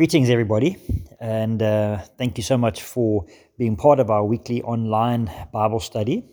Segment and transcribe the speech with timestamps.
[0.00, 0.78] Greetings, everybody,
[1.20, 3.26] and uh, thank you so much for
[3.58, 6.24] being part of our weekly online Bible study.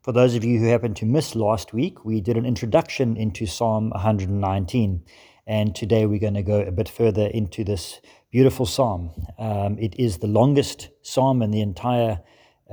[0.00, 3.44] For those of you who happened to miss last week, we did an introduction into
[3.44, 5.04] Psalm 119,
[5.46, 9.10] and today we're going to go a bit further into this beautiful psalm.
[9.38, 12.22] Um, it is the longest psalm in the entire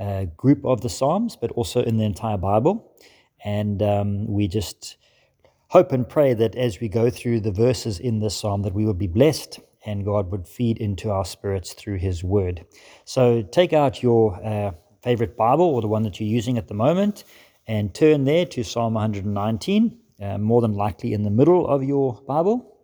[0.00, 2.90] uh, group of the psalms, but also in the entire Bible,
[3.44, 4.96] and um, we just
[5.66, 8.86] hope and pray that as we go through the verses in this psalm, that we
[8.86, 12.66] will be blessed and God would feed into our spirits through His Word.
[13.06, 16.74] So take out your uh, favorite Bible or the one that you're using at the
[16.74, 17.24] moment
[17.66, 22.20] and turn there to Psalm 119, uh, more than likely in the middle of your
[22.28, 22.76] Bible.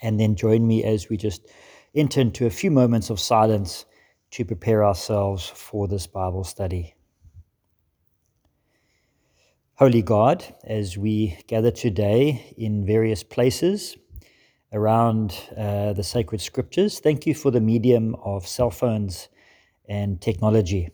[0.00, 1.46] And then join me as we just
[1.94, 3.84] enter into a few moments of silence
[4.30, 6.94] to prepare ourselves for this Bible study.
[9.74, 13.96] Holy God, as we gather today in various places,
[14.74, 17.00] around uh, the sacred scriptures.
[17.00, 19.28] Thank you for the medium of cell phones
[19.88, 20.90] and technology.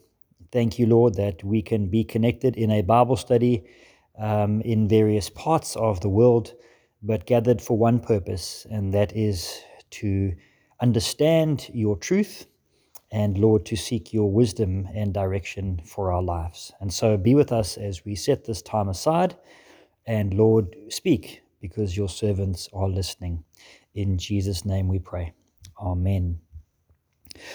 [0.52, 3.64] Thank you, Lord, that we can be connected in a Bible study
[4.19, 6.54] um, in various parts of the world,
[7.02, 10.34] but gathered for one purpose, and that is to
[10.80, 12.47] understand your truth
[13.12, 16.72] and, Lord, to seek your wisdom and direction for our lives.
[16.80, 19.36] And so be with us as we set this time aside,
[20.06, 23.44] and, Lord, speak because your servants are listening.
[23.94, 25.33] In Jesus' name we pray.
[25.80, 26.41] Amen.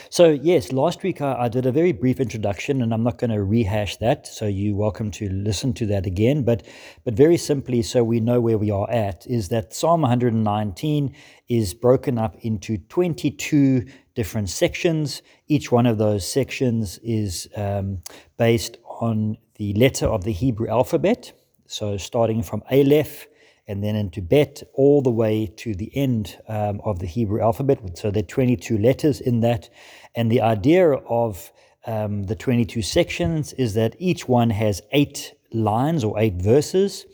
[0.10, 3.30] So, yes, last week I, I, did a very brief introduction, and I'm not going
[3.30, 4.26] to rehash that.
[4.26, 6.44] So, you're welcome to listen to that again.
[6.44, 6.66] But,
[7.04, 11.16] but very simply, so we know where we are at, is that Psalm 119
[11.50, 15.22] is broken up into 22 different sections.
[15.48, 18.02] Each one of those sections is um,
[18.38, 21.34] based on the letter of the Hebrew alphabet.
[21.68, 23.28] So, starting from Aleph
[23.68, 27.98] and then into Bet, all the way to the end um, of the Hebrew alphabet.
[27.98, 29.70] So there are 22 letters in that.
[30.16, 31.52] And the idea of
[31.88, 37.06] um, the 22 sections is that each one has eight lines or eight verses.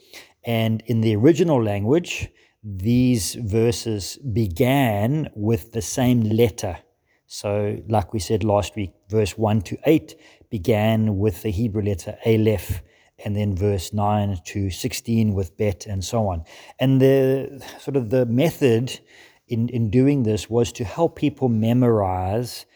[0.44, 2.28] And in the original language,
[2.62, 6.78] these verses began with the same letter.
[7.26, 10.14] So, like we said last week, verse 1 to 8
[10.50, 12.82] began with the Hebrew letter Aleph
[13.24, 16.44] and then verse 9 to 16 with bet and so on.
[16.78, 19.00] And the sort of the method
[19.48, 22.66] in, in doing this was to help people memorize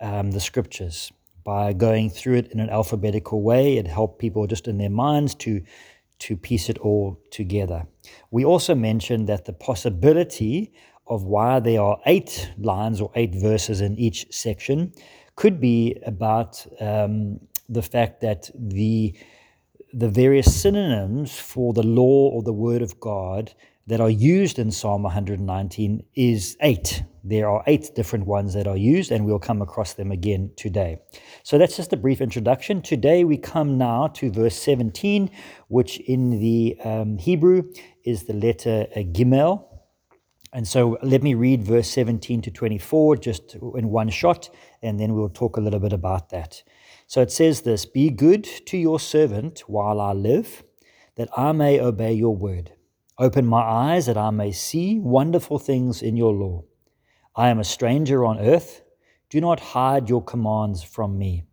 [0.00, 1.12] um, the scriptures
[1.44, 3.78] by going through it in an alphabetical way.
[3.78, 5.62] It helped people just in their minds to
[6.18, 7.86] to piece it all together.
[8.30, 10.72] We also mentioned that the possibility
[11.06, 14.92] of why there are eight lines or eight verses in each section
[15.36, 17.38] could be about um,
[17.68, 19.14] the fact that the
[19.96, 23.54] the various synonyms for the law or the word of God
[23.86, 27.02] that are used in Psalm 119 is eight.
[27.24, 30.98] There are eight different ones that are used, and we'll come across them again today.
[31.44, 32.82] So that's just a brief introduction.
[32.82, 35.30] Today we come now to verse 17,
[35.68, 37.62] which in the um, Hebrew
[38.04, 39.64] is the letter uh, Gimel.
[40.52, 44.50] And so let me read verse 17 to 24 just in one shot,
[44.82, 46.62] and then we'll talk a little bit about that.
[47.06, 50.64] So it says this Be good to your servant while I live,
[51.16, 52.72] that I may obey your word.
[53.18, 56.64] Open my eyes that I may see wonderful things in your law.
[57.34, 58.82] I am a stranger on earth.
[59.30, 61.44] Do not hide your commands from me.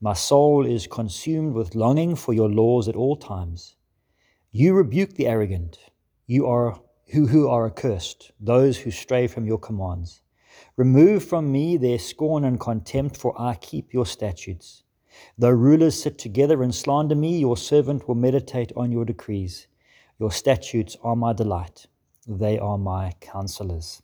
[0.00, 3.76] My soul is consumed with longing for your laws at all times.
[4.52, 5.78] You rebuke the arrogant,
[6.26, 6.80] you are
[7.12, 10.22] who, who are accursed, those who stray from your commands.
[10.80, 14.82] Remove from me their scorn and contempt, for I keep your statutes.
[15.36, 19.66] Though rulers sit together and slander me, your servant will meditate on your decrees.
[20.18, 21.86] Your statutes are my delight,
[22.26, 24.00] they are my counselors.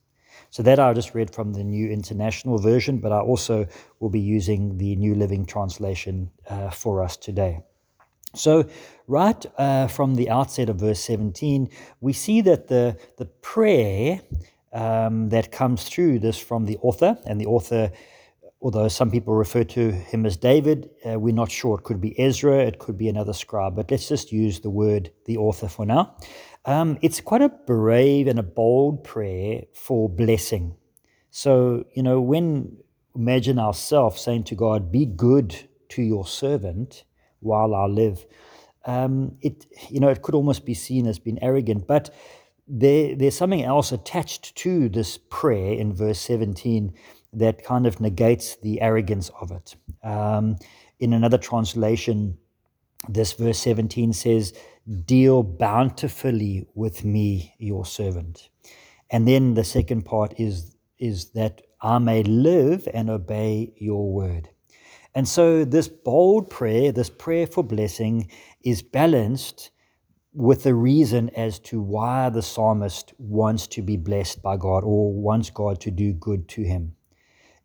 [0.50, 3.66] So, that I just read from the New International Version, but I also
[3.98, 7.60] will be using the New Living Translation uh, for us today.
[8.34, 8.68] So,
[9.06, 11.70] right uh, from the outset of verse 17,
[12.02, 14.20] we see that the, the prayer
[14.76, 17.90] um, that comes through this from the author, and the author,
[18.60, 21.78] although some people refer to him as David, uh, we're not sure.
[21.78, 25.10] It could be Ezra, it could be another scribe, but let's just use the word
[25.24, 26.14] the author for now.
[26.66, 30.76] Um, it's quite a brave and a bold prayer for blessing.
[31.30, 32.76] So, you know, when
[33.14, 37.04] imagine ourselves saying to God, Be good to your servant
[37.40, 38.26] while I live.
[38.84, 42.14] Um, it you know it could almost be seen as being arrogant, but
[42.68, 46.92] there, there's something else attached to this prayer in verse 17
[47.32, 49.76] that kind of negates the arrogance of it.
[50.02, 50.56] Um,
[50.98, 52.38] in another translation,
[53.08, 54.52] this verse 17 says,
[55.04, 58.48] Deal bountifully with me, your servant.
[59.10, 64.48] And then the second part is, is that I may live and obey your word.
[65.14, 68.30] And so, this bold prayer, this prayer for blessing,
[68.62, 69.70] is balanced
[70.36, 75.10] with the reason as to why the psalmist wants to be blessed by God or
[75.10, 76.94] wants God to do good to him.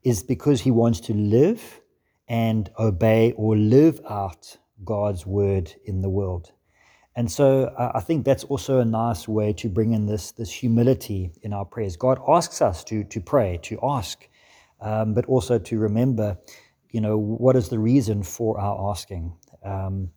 [0.04, 1.82] Is because he wants to live
[2.30, 6.54] and obey or live out God's word in the world.
[7.14, 10.50] And so uh, I think that's also a nice way to bring in this, this
[10.50, 11.98] humility in our prayers.
[11.98, 14.28] God asks us to, to pray, to ask,
[14.80, 16.38] um, but also to remember,
[16.90, 19.34] you know, what is the reason for our asking?
[19.64, 20.10] Um,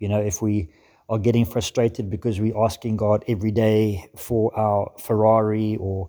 [0.00, 0.70] you know, if we
[1.10, 6.08] are getting frustrated because we're asking God every day for our Ferrari or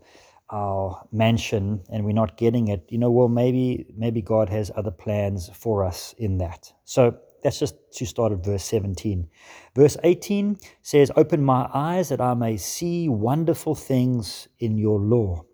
[0.51, 4.91] our mansion and we're not getting it, you know, well, maybe maybe God has other
[4.91, 6.71] plans for us in that.
[6.85, 9.27] So that's just to start at verse 17.
[9.75, 15.45] Verse 18 says, Open my eyes that I may see wonderful things in your law.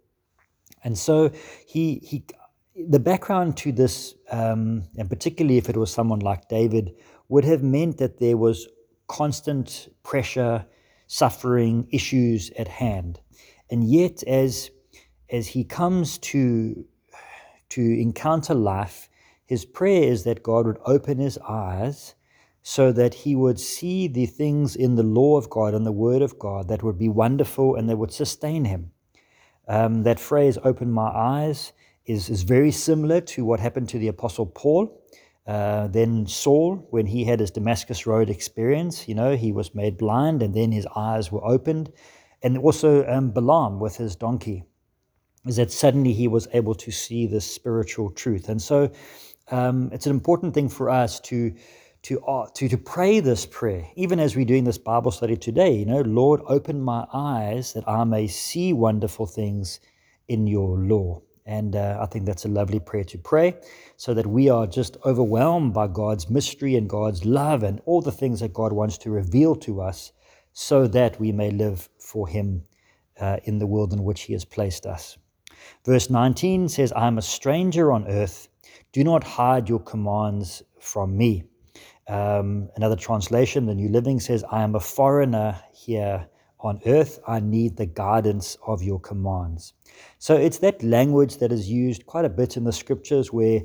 [0.83, 1.31] And so
[1.65, 2.25] he, he
[2.75, 6.91] the background to this, um, and particularly if it was someone like David,
[7.29, 8.67] would have meant that there was
[9.07, 10.65] constant pressure,
[11.07, 13.19] suffering, issues at hand.
[13.69, 14.69] And yet, as,
[15.29, 16.85] as he comes to,
[17.69, 19.09] to encounter life,
[19.45, 22.15] his prayer is that God would open his eyes
[22.61, 26.21] so that he would see the things in the law of God and the word
[26.21, 28.91] of God that would be wonderful and that would sustain him.
[29.69, 31.71] Um, that phrase, open my eyes,
[32.05, 35.01] is, is very similar to what happened to the Apostle Paul.
[35.47, 39.97] Uh, then Saul, when he had his Damascus Road experience, you know, he was made
[39.97, 41.91] blind and then his eyes were opened.
[42.43, 44.63] And also um, Balaam with his donkey,
[45.45, 48.49] is that suddenly he was able to see the spiritual truth.
[48.49, 48.91] And so
[49.49, 51.53] um, it's an important thing for us to
[52.03, 55.73] to, uh, to to pray this prayer, even as we're doing this Bible study today.
[55.73, 59.79] You know, Lord, open my eyes that I may see wonderful things
[60.27, 61.21] in Your law.
[61.47, 63.55] And uh, I think that's a lovely prayer to pray,
[63.95, 68.11] so that we are just overwhelmed by God's mystery and God's love and all the
[68.11, 70.11] things that God wants to reveal to us,
[70.53, 72.63] so that we may live for Him
[73.19, 75.17] uh, in the world in which He has placed us.
[75.83, 78.49] Verse 19 says, I am a stranger on earth
[78.93, 81.43] do not hide your commands from me.
[82.07, 86.27] Um, another translation, the New Living says, I am a foreigner here
[86.59, 87.19] on earth.
[87.27, 89.73] I need the guidance of your commands.
[90.19, 93.61] So it's that language that is used quite a bit in the scriptures where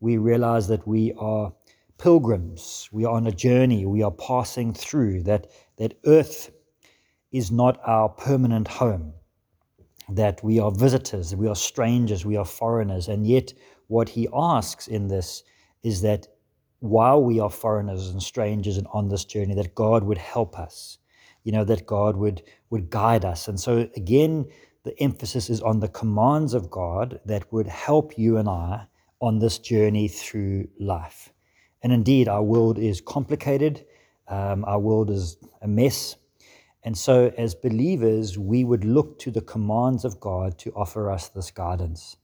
[0.00, 1.52] we realize that we are
[1.98, 5.46] pilgrims, we are on a journey, we are passing through, that,
[5.78, 6.50] that earth
[7.30, 9.12] is not our permanent home,
[10.08, 13.52] that we are visitors, we are strangers, we are foreigners, and yet
[13.86, 15.44] what he asks in this
[15.84, 16.26] is that
[16.80, 20.98] while we are foreigners and strangers and on this journey, that God would help us,
[21.44, 23.48] you know, that God would, would guide us.
[23.48, 24.46] And so, again,
[24.84, 28.86] the emphasis is on the commands of God that would help you and I
[29.20, 31.32] on this journey through life.
[31.82, 33.84] And indeed, our world is complicated,
[34.28, 36.16] um, our world is a mess.
[36.84, 41.28] And so, as believers, we would look to the commands of God to offer us
[41.28, 42.16] this guidance.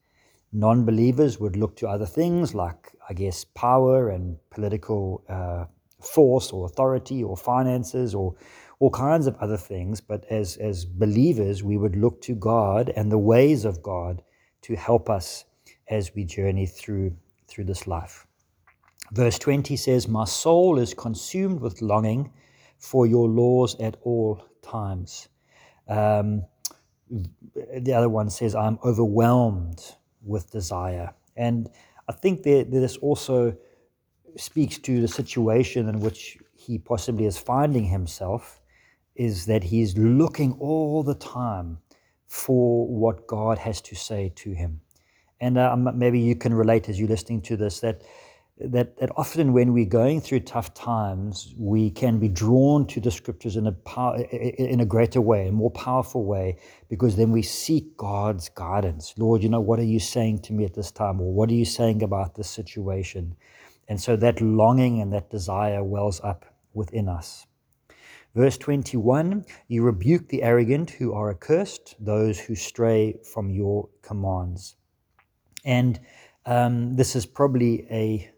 [0.52, 5.66] Non believers would look to other things like, I guess, power and political uh,
[6.00, 8.34] force or authority or finances or
[8.80, 10.00] all kinds of other things.
[10.00, 14.22] But as, as believers, we would look to God and the ways of God
[14.62, 15.44] to help us
[15.88, 17.16] as we journey through,
[17.46, 18.26] through this life.
[19.12, 22.30] Verse 20 says, My soul is consumed with longing
[22.78, 25.28] for your laws at all times.
[25.88, 26.44] Um,
[27.10, 29.82] the other one says, I'm overwhelmed
[30.22, 31.14] with desire.
[31.36, 31.70] And
[32.08, 33.56] I think that this also
[34.36, 38.57] speaks to the situation in which he possibly is finding himself,
[39.18, 41.78] is that he's looking all the time
[42.26, 44.80] for what God has to say to him.
[45.40, 48.02] And uh, maybe you can relate as you're listening to this that
[48.60, 53.10] that, that often when we're going through tough times, we can be drawn to the
[53.10, 54.20] scriptures in a,
[54.58, 56.58] in a greater way, a more powerful way,
[56.88, 59.14] because then we seek God's guidance.
[59.16, 61.20] Lord, you know, what are you saying to me at this time?
[61.20, 63.36] Or what are you saying about this situation?
[63.88, 66.44] And so that longing and that desire wells up
[66.74, 67.46] within us.
[68.34, 74.76] Verse 21 You rebuke the arrogant who are accursed, those who stray from your commands.
[75.64, 76.00] And
[76.46, 78.30] um, this is probably a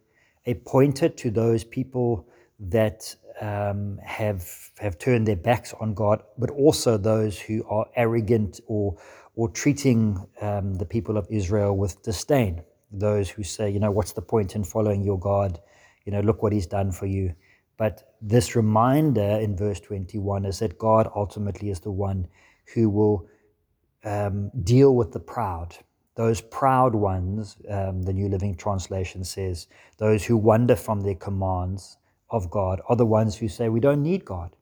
[0.47, 2.27] a pointer to those people
[2.61, 4.45] that um, have
[4.79, 8.97] have turned their backs on God, but also those who are arrogant or
[9.37, 12.63] or treating um, the people of Israel with disdain.
[12.93, 15.61] Those who say, you know, what's the point in following your God?
[16.05, 17.35] You know, look what He's done for you.
[17.81, 22.29] But this reminder in verse 21 is that God ultimately is the one
[22.75, 23.27] who will
[24.05, 25.75] um, deal with the proud,
[26.15, 31.97] those proud ones, um, the New Living Translation says, those who wander from their commands
[32.29, 34.55] of God are the ones who say, We don't need God.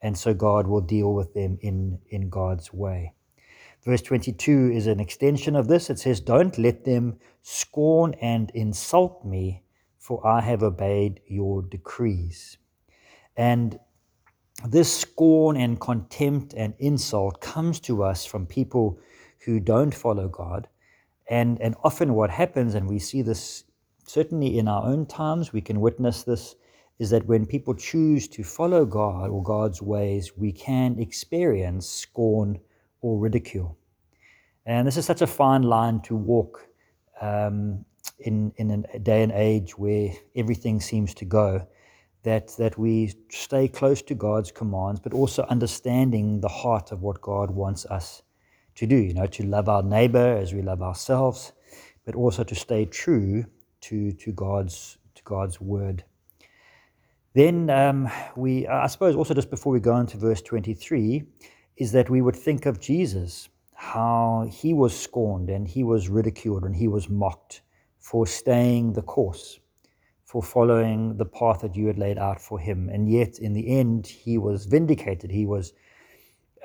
[0.00, 3.12] And so God will deal with them in, in God's way.
[3.84, 5.90] Verse 22 is an extension of this.
[5.90, 9.62] It says, Don't let them scorn and insult me,
[10.06, 12.58] for I have obeyed your decrees.
[13.36, 13.76] And
[14.64, 19.00] this scorn and contempt and insult comes to us from people
[19.44, 20.68] who don't follow God.
[21.28, 23.64] And, and often what happens, and we see this
[24.06, 26.54] certainly in our own times, we can witness this,
[27.00, 32.60] is that when people choose to follow God or God's ways, we can experience scorn
[33.00, 33.76] or ridicule.
[34.66, 36.68] And this is such a fine line to walk
[37.20, 37.84] um,
[38.18, 41.66] in, in a day and age where everything seems to go
[42.22, 47.20] that, that we stay close to God's commands, but also understanding the heart of what
[47.20, 48.22] God wants us
[48.74, 51.52] to do, you know, to love our neighbor as we love ourselves,
[52.04, 53.44] but also to stay true
[53.82, 56.04] to, to, God's, to God's word.
[57.34, 61.22] Then um, we, I suppose, also just before we go into verse 23,
[61.76, 66.64] is that we would think of Jesus, how he was scorned and he was ridiculed
[66.64, 67.60] and he was mocked
[68.06, 69.58] for staying the course
[70.24, 72.88] for following the path that you had laid out for him.
[72.88, 75.28] And yet, in the end, he was vindicated.
[75.28, 75.72] He was,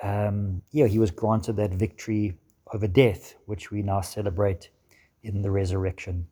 [0.03, 2.38] um, yeah, he was granted that victory
[2.71, 4.69] over death, which we now celebrate
[5.24, 6.27] in the resurrection.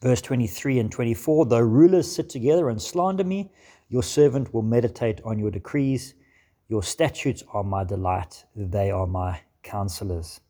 [0.00, 3.50] Verse 23 and 24 Though rulers sit together and slander me,
[3.88, 6.14] your servant will meditate on your decrees.
[6.68, 10.40] Your statutes are my delight, they are my counselors.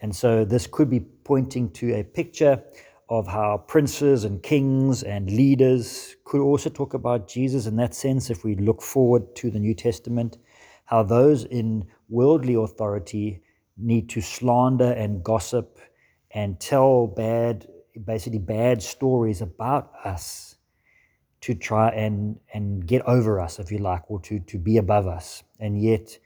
[0.00, 2.62] And so this could be pointing to a picture
[3.10, 8.28] of how princes and kings and leaders could also talk about Jesus in that sense
[8.28, 10.36] if we look forward to the New Testament,
[10.84, 13.42] how those in worldly authority
[13.78, 15.78] need to slander and gossip
[16.32, 17.66] and tell bad,
[18.04, 20.56] basically bad stories about us
[21.40, 25.06] to try and, and get over us, if you like, or to, to be above
[25.06, 25.44] us.
[25.60, 26.18] And yet,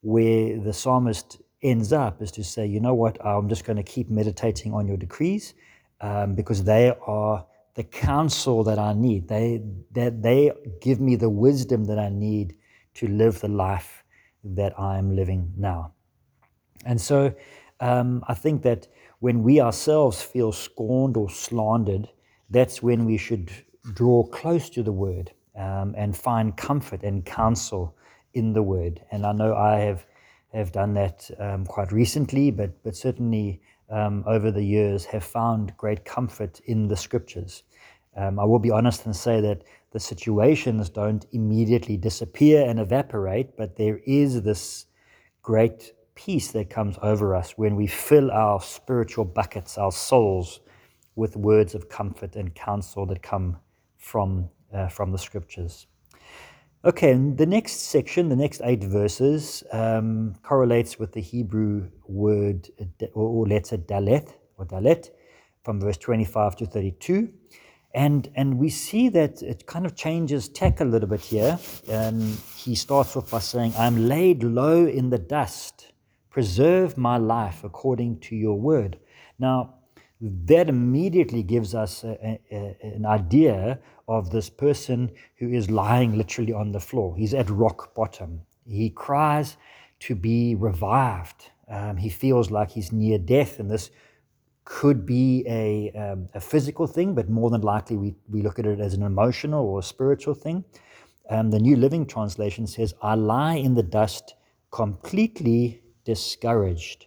[0.00, 3.82] where the psalmist ends up is to say, you know what, I'm just going to
[3.82, 5.52] keep meditating on your decrees
[6.00, 9.28] um, because they are the counsel that I need.
[9.28, 12.54] They, that they give me the wisdom that I need
[12.94, 14.04] to live the life
[14.42, 15.92] that I'm living now.
[16.84, 17.34] And so
[17.80, 18.88] um, I think that
[19.20, 22.08] when we ourselves feel scorned or slandered,
[22.48, 23.50] that's when we should
[23.94, 27.96] draw close to the word um, and find comfort and counsel
[28.34, 29.02] in the word.
[29.10, 30.06] And I know I have,
[30.52, 35.76] have done that um, quite recently, but, but certainly um, over the years have found
[35.76, 37.64] great comfort in the scriptures.
[38.16, 43.56] Um, I will be honest and say that the situations don't immediately disappear and evaporate,
[43.56, 44.86] but there is this
[45.42, 50.60] great peace that comes over us when we fill our spiritual buckets, our souls,
[51.16, 53.56] with words of comfort and counsel that come
[53.98, 55.86] from, uh, from the scriptures.
[56.82, 62.70] Okay, and the next section, the next eight verses, um, correlates with the Hebrew word
[63.12, 65.10] or letter daleth or dalet
[65.62, 67.28] from verse 25 to 32.
[67.94, 71.58] And, and we see that it kind of changes tack a little bit here.
[71.90, 75.92] Um, he starts off by saying, I'm laid low in the dust.
[76.30, 78.98] Preserve my life according to your word.
[79.38, 79.74] Now,
[80.22, 83.80] that immediately gives us a, a, an idea
[84.10, 87.16] of this person who is lying literally on the floor.
[87.16, 88.40] He's at rock bottom.
[88.66, 89.56] He cries
[90.00, 91.50] to be revived.
[91.68, 93.90] Um, he feels like he's near death, and this
[94.64, 98.66] could be a, um, a physical thing, but more than likely we, we look at
[98.66, 100.64] it as an emotional or spiritual thing.
[101.28, 104.34] Um, the New Living Translation says, I lie in the dust
[104.72, 107.06] completely discouraged.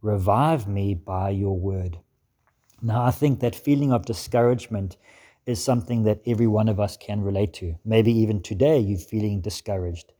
[0.00, 1.98] Revive me by your word.
[2.80, 4.96] Now, I think that feeling of discouragement
[5.46, 7.74] is something that every one of us can relate to.
[7.84, 10.12] Maybe even today you're feeling discouraged.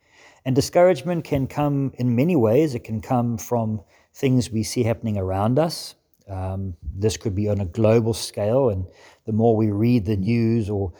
[0.44, 2.74] And discouragement can come in many ways.
[2.74, 3.80] It can come from
[4.12, 5.94] things we see happening around us.
[6.28, 8.86] Um, this could be on a global scale, and
[9.26, 10.92] the more we read the news or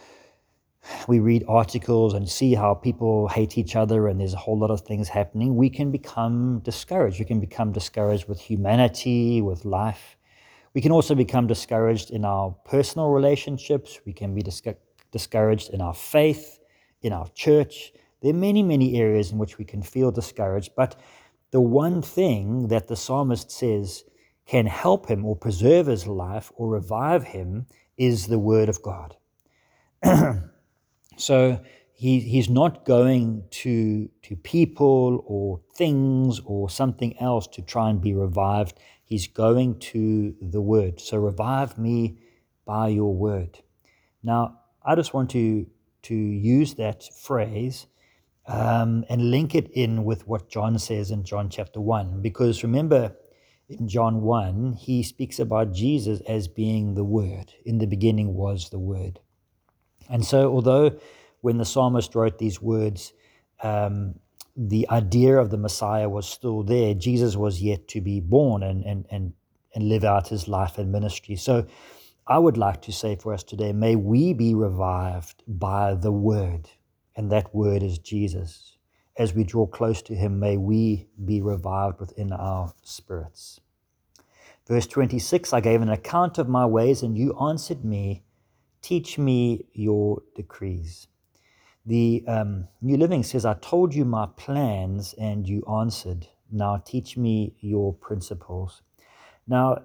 [1.09, 4.71] we read articles and see how people hate each other and there's a whole lot
[4.71, 7.19] of things happening, we can become discouraged.
[7.19, 10.17] We can become discouraged with humanity, with life.
[10.75, 14.01] We can also become discouraged in our personal relationships.
[14.05, 14.43] We can be
[15.13, 16.59] discouraged in our faith,
[17.01, 17.93] in our church.
[18.21, 20.73] There are many, many areas in which we can feel discouraged.
[20.77, 20.97] But
[21.53, 24.05] the one thing that the psalmist says
[24.47, 27.67] can help him or preserve his life or revive him
[27.97, 29.17] is the word of God.
[31.17, 31.61] so
[31.97, 38.01] he, he's not going to, to people or things or something else to try and
[38.01, 38.79] be revived.
[39.05, 41.01] He's going to the word.
[41.01, 42.19] So revive me
[42.67, 43.61] by your word.
[44.25, 45.67] Now, I just want to,
[46.03, 47.87] to use that phrase
[48.49, 52.21] um, and link it in with what John says in John chapter 1.
[52.21, 53.15] Because remember,
[53.69, 57.53] in John 1, he speaks about Jesus as being the Word.
[57.65, 59.21] In the beginning was the Word.
[60.09, 60.99] And so, although
[61.45, 63.13] when the psalmist wrote these words,
[63.63, 64.15] um,
[64.57, 68.85] the idea of the Messiah was still there, Jesus was yet to be born and,
[68.85, 69.33] and, and,
[69.75, 71.37] and live out his life and ministry.
[71.37, 71.67] So,
[72.27, 76.71] I would like to say for us today, may we be revived by the Word
[77.17, 78.77] and that word is Jesus.
[79.17, 83.61] As we draw close to him, may we be revived within our spirits.
[84.67, 88.25] Verse 26 I gave an account of my ways, and you answered me,
[88.83, 91.07] Teach me your decrees.
[91.87, 96.27] The um, New Living says, I told you my plans, and you answered.
[96.51, 98.83] Now teach me your principles.
[99.47, 99.83] Now,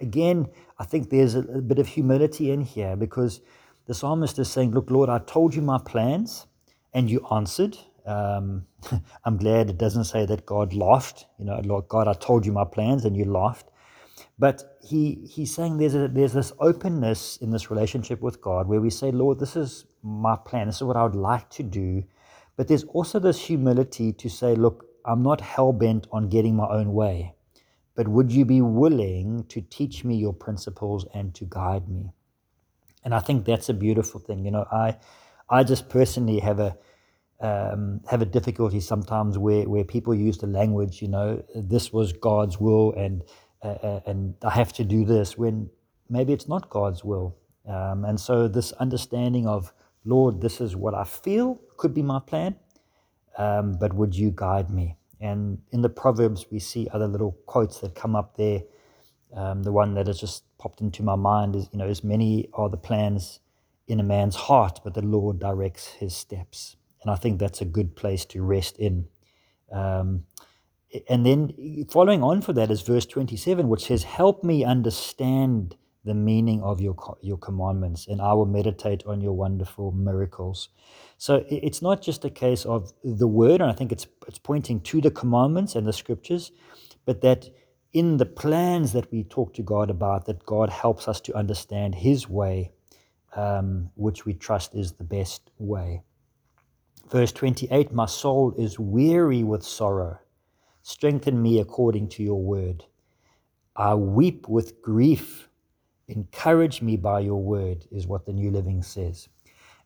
[0.00, 0.48] again,
[0.78, 3.40] I think there's a, a bit of humility in here because
[3.86, 6.46] the psalmist is saying, Look, Lord, I told you my plans
[6.94, 7.76] and you answered.
[8.06, 8.66] Um,
[9.24, 11.26] I'm glad it doesn't say that God laughed.
[11.38, 13.68] You know, Lord God, I told you my plans and you laughed.
[14.40, 18.82] But he, he's saying there's, a, there's this openness in this relationship with God where
[18.82, 20.68] we say, Lord, this is my plan.
[20.68, 22.04] This is what I would like to do.
[22.56, 26.68] But there's also this humility to say, look, I'm not hell bent on getting my
[26.68, 27.34] own way.
[27.96, 32.12] But would you be willing to teach me your principles and to guide me?
[33.04, 34.44] and I think that's a beautiful thing.
[34.46, 34.98] You know, I
[35.50, 36.76] I just personally have a
[37.40, 41.02] um, have a difficulty sometimes where where people use the language.
[41.02, 43.24] You know, this was God's will, and
[43.62, 45.70] uh, and I have to do this when
[46.08, 47.36] maybe it's not God's will.
[47.66, 49.72] Um, and so this understanding of
[50.04, 52.56] Lord, this is what I feel could be my plan,
[53.36, 54.96] um, but would you guide me?
[55.20, 58.62] And in the Proverbs, we see other little quotes that come up there.
[59.34, 62.48] Um, the one that has just popped into my mind is, you know, as many
[62.54, 63.40] are the plans
[63.86, 66.76] in a man's heart, but the Lord directs his steps.
[67.02, 69.06] And I think that's a good place to rest in.
[69.70, 70.24] Um,
[71.08, 76.14] and then following on for that is verse 27, which says, Help me understand the
[76.14, 80.70] meaning of your, your commandments, and I will meditate on your wonderful miracles.
[81.18, 84.80] So it's not just a case of the word, and I think it's, it's pointing
[84.80, 86.52] to the commandments and the scriptures,
[87.04, 87.48] but that
[87.92, 91.94] in the plans that we talk to God about, that God helps us to understand
[91.94, 92.72] His way,
[93.36, 96.02] um, which we trust is the best way.
[97.10, 100.18] Verse 28 My soul is weary with sorrow.
[100.82, 102.84] Strengthen me according to your word.
[103.76, 105.48] I weep with grief.
[106.08, 109.28] Encourage me by your word, is what the New Living says.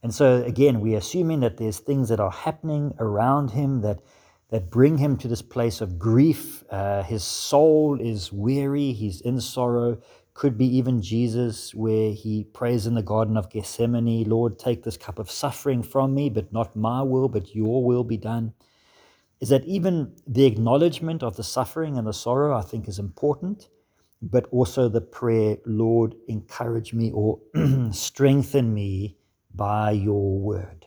[0.03, 4.01] And so, again, we're assuming that there's things that are happening around him that
[4.51, 6.63] that bring him to this place of grief.
[6.71, 9.99] Uh, his soul is weary, he's in sorrow.
[10.35, 14.97] Could be even Jesus, where he prays in the Garden of Gethsemane, Lord, take this
[14.97, 18.53] cup of suffering from me, but not my will, but your will be done.
[19.45, 23.69] Is that even the acknowledgement of the suffering and the sorrow, I think, is important,
[24.23, 27.41] but also the prayer, Lord, encourage me or
[27.91, 29.19] strengthen me
[29.55, 30.87] by your word.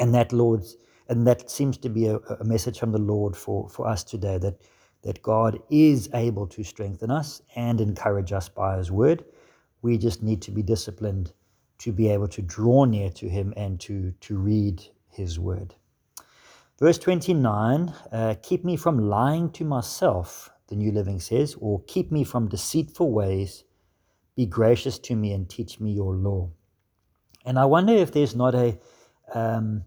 [0.00, 0.76] And that, Lord's
[1.08, 4.36] and that seems to be a, a, message from the Lord for, for us today
[4.38, 4.60] that,
[5.02, 9.24] that God is able to strengthen us and encourage us by His word.
[9.80, 11.32] We just need to be disciplined
[11.78, 15.76] to be able to draw near to Him and to, to read His word.
[16.78, 22.10] Verse 29 uh, Keep me from lying to myself, the New Living says, or keep
[22.10, 23.64] me from deceitful ways.
[24.36, 26.50] Be gracious to me and teach me your law.
[27.44, 28.78] And I wonder if there's not a.
[29.32, 29.84] Um,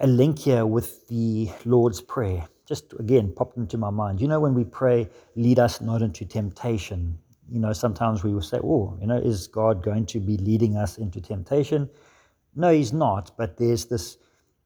[0.00, 2.46] a link here with the Lord's Prayer.
[2.66, 4.20] Just again, popped into my mind.
[4.20, 7.18] You know, when we pray, lead us not into temptation,
[7.50, 10.76] you know, sometimes we will say, oh, you know, is God going to be leading
[10.76, 11.88] us into temptation?
[12.54, 13.30] No, He's not.
[13.38, 14.18] But there's this,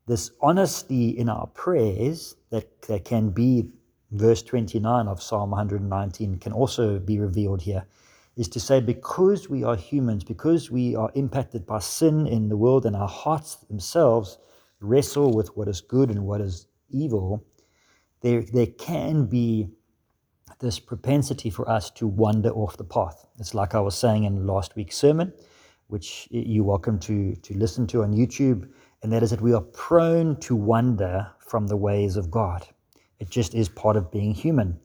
[0.07, 3.69] this honesty in our prayers that, that can be,
[4.11, 7.87] verse 29 of Psalm 119 can also be revealed here,
[8.37, 12.57] is to say, because we are humans, because we are impacted by sin in the
[12.57, 14.39] world and our hearts themselves,
[14.81, 17.45] wrestle with what is good and what is evil,
[18.21, 19.69] there, there can be
[20.61, 23.27] this propensity for us to wander off the path.
[23.39, 25.33] It's like I was saying in last week's sermon,
[25.89, 28.69] which you're welcome to, to listen to on YouTube,
[29.03, 32.67] and that is that we are prone to wander from the ways of God.
[33.19, 34.81] It just is part of being human.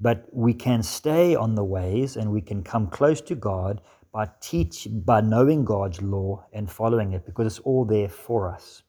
[0.00, 3.80] But we can stay on the ways and we can come close to God,
[4.12, 8.82] by teach by knowing God's law and following it because it's all there for us.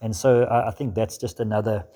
[0.00, 1.86] And so I, I think that's just another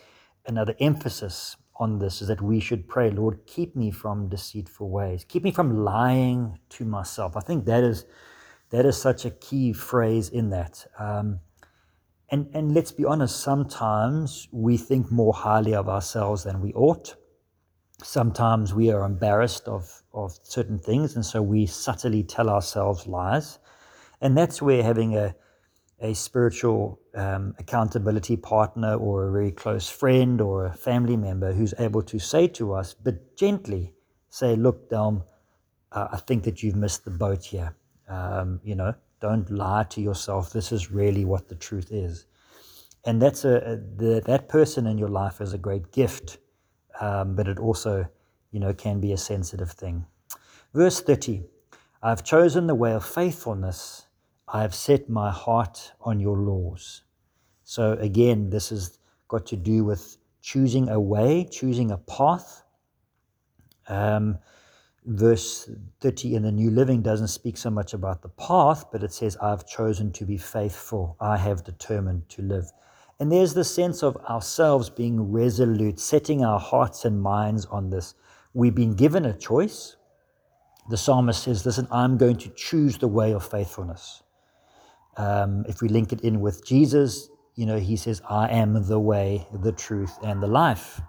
[0.46, 5.24] another emphasis on this is that we should pray, Lord, keep me from deceitful ways,
[5.24, 7.36] keep me from lying to myself.
[7.36, 8.06] I think that is
[8.70, 10.86] that is such a key phrase in that.
[10.98, 11.40] Um,
[12.28, 17.14] and and let's be honest, sometimes we think more highly of ourselves than we ought.
[18.02, 23.58] Sometimes we are embarrassed of, of certain things, and so we subtly tell ourselves lies.
[24.20, 25.34] And that's where having a
[26.00, 31.72] a spiritual um, accountability partner or a very close friend or a family member who's
[31.78, 33.94] able to say to us, but gently
[34.28, 35.24] say, Look, Delm,
[35.92, 37.74] uh, I think that you've missed the boat here.
[38.08, 40.52] Um, you know, don't lie to yourself.
[40.52, 42.26] This is really what the truth is.
[43.04, 46.38] And that's a, a the, that person in your life is a great gift,
[47.00, 48.06] um, but it also,
[48.50, 50.06] you know, can be a sensitive thing.
[50.74, 51.44] Verse 30
[52.02, 54.06] I've chosen the way of faithfulness
[54.48, 57.02] I have set my heart on your laws.
[57.64, 58.98] So again, this has
[59.28, 62.62] got to do with choosing a way, choosing a path.
[63.88, 64.38] Um,
[65.06, 69.12] verse 30 in the New Living doesn't speak so much about the path, but it
[69.12, 71.16] says, I've chosen to be faithful.
[71.20, 72.70] I have determined to live.
[73.18, 78.14] And there's the sense of ourselves being resolute, setting our hearts and minds on this.
[78.52, 79.96] We've been given a choice.
[80.90, 84.22] The psalmist says, Listen, I'm going to choose the way of faithfulness.
[85.16, 89.00] Um, if we link it in with Jesus, you know, he says, I am the
[89.00, 91.00] way, the truth, and the life.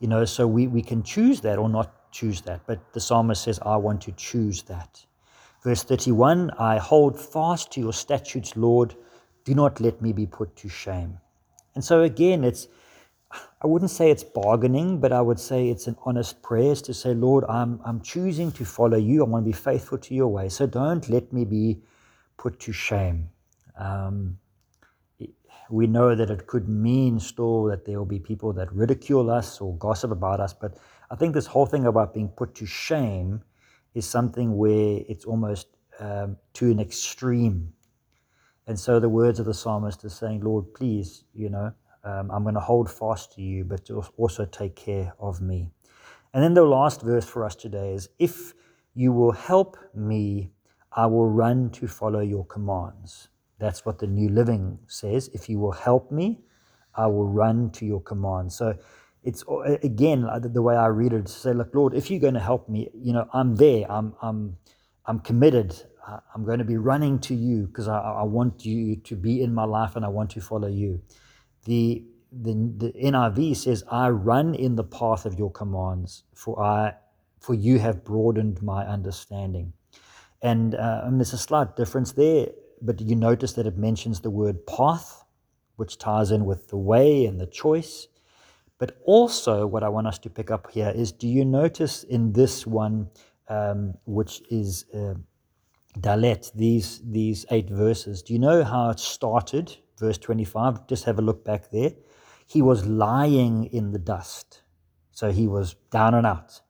[0.00, 2.60] You know, so we, we can choose that or not choose that.
[2.66, 5.04] But the psalmist says, I want to choose that.
[5.62, 8.94] Verse 31 I hold fast to your statutes, Lord.
[9.44, 11.18] Do not let me be put to shame.
[11.74, 12.68] And so again, it's,
[13.62, 17.14] I wouldn't say it's bargaining, but I would say it's an honest prayer to say,
[17.14, 19.24] Lord, I'm, I'm choosing to follow you.
[19.24, 20.48] I want to be faithful to your way.
[20.48, 21.80] So don't let me be
[22.36, 23.30] put to shame.
[23.78, 24.38] Um,
[25.70, 29.60] we know that it could mean still that there will be people that ridicule us
[29.60, 30.76] or gossip about us, but
[31.12, 33.42] I think this whole thing about being put to shame
[33.94, 35.68] is something where it's almost
[36.00, 37.72] um, to an extreme.
[38.66, 41.72] And so the words of the psalmist are saying, Lord, please, you know,
[42.02, 45.70] um, I'm going to hold fast to you, but also take care of me.
[46.34, 48.54] And then the last verse for us today is, If
[48.94, 50.52] you will help me
[50.94, 53.28] I will run to follow your commands.
[53.58, 55.30] That's what the New Living says.
[55.32, 56.40] If you will help me,
[56.94, 58.56] I will run to your commands.
[58.56, 58.74] So
[59.22, 59.44] it's
[59.82, 62.68] again the way I read it to say, look, Lord, if you're going to help
[62.68, 63.90] me, you know, I'm there.
[63.90, 64.56] I'm I'm
[65.06, 65.74] I'm committed.
[66.34, 69.54] I'm going to be running to you because I, I want you to be in
[69.54, 71.00] my life and I want to follow you.
[71.64, 76.94] The the, the NIV says, I run in the path of your commands, for I
[77.42, 79.72] for you have broadened my understanding.
[80.42, 82.48] And, uh, and there's a slight difference there,
[82.80, 85.24] but you notice that it mentions the word path,
[85.76, 88.06] which ties in with the way and the choice.
[88.82, 92.32] But also, what I want us to pick up here is do you notice in
[92.32, 93.10] this one,
[93.46, 95.14] um, which is uh,
[96.00, 99.76] Dalet, these, these eight verses, do you know how it started?
[100.00, 101.92] Verse 25, just have a look back there.
[102.48, 104.62] He was lying in the dust.
[105.12, 106.60] So he was down and out.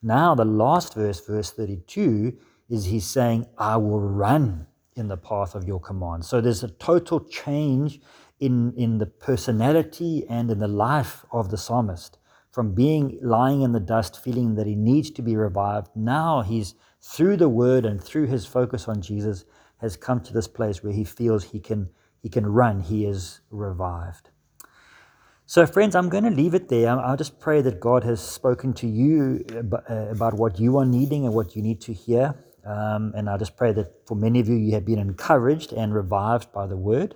[0.00, 2.34] Now, the last verse, verse 32,
[2.70, 4.67] is he's saying, I will run
[4.98, 6.24] in the path of your command.
[6.24, 8.00] So there's a total change
[8.40, 12.18] in, in the personality and in the life of the psalmist.
[12.50, 16.74] From being lying in the dust, feeling that he needs to be revived, now he's
[17.00, 19.44] through the word and through his focus on Jesus
[19.78, 21.88] has come to this place where he feels he can
[22.20, 22.80] he can run.
[22.80, 24.30] He is revived.
[25.46, 26.90] So, friends, I'm going to leave it there.
[26.90, 29.44] I'll just pray that God has spoken to you
[29.88, 32.34] uh, about what you are needing and what you need to hear.
[32.64, 35.94] Um, and I just pray that for many of you, you have been encouraged and
[35.94, 37.14] revived by the word.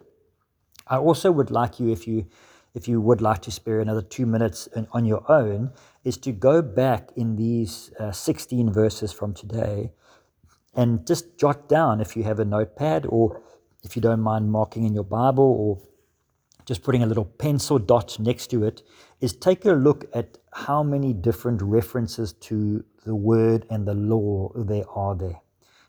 [0.87, 2.27] I also would like you, if you
[2.75, 5.73] if you would like to spare another two minutes on your own,
[6.05, 9.91] is to go back in these uh, 16 verses from today
[10.75, 13.43] and just jot down if you have a notepad or
[13.83, 15.79] if you don't mind marking in your Bible or
[16.67, 18.83] just putting a little pencil dot next to it,
[19.21, 24.51] is take a look at how many different references to the word and the law
[24.55, 25.41] there are there.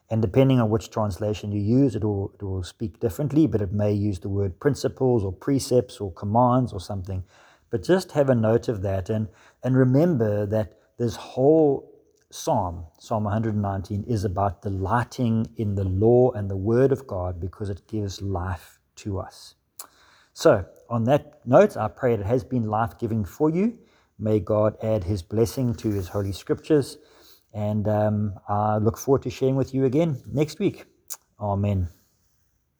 [0.09, 3.73] And depending on which translation you use, it will, it will speak differently, but it
[3.73, 7.23] may use the word principles or precepts or commands or something.
[7.71, 9.27] But just have a note of that and,
[9.63, 11.91] and remember that this whole
[12.31, 17.69] psalm, Psalm 119, is about delighting in the law and the word of God because
[17.69, 19.55] it gives life to us.
[20.33, 23.77] So, on that note, I pray it has been life giving for you.
[24.19, 26.97] May God add his blessing to his holy scriptures
[27.53, 30.85] And um, I look forward to sharing with you again next week.
[31.39, 31.89] Amen.